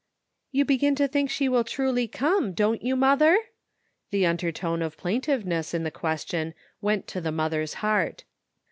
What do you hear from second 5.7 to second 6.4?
in the ques